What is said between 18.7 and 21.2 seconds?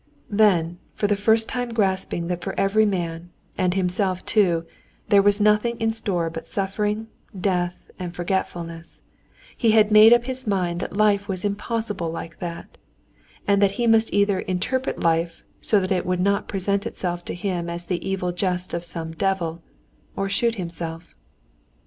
of some devil, or shoot himself.